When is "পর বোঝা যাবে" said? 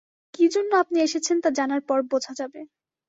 1.89-2.59